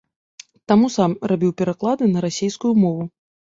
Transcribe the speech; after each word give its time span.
Таму 0.71 0.89
сам 0.95 1.11
рабіў 1.33 1.53
пераклады 1.61 2.03
на 2.17 2.27
расейскую 2.29 2.73
мову. 2.83 3.09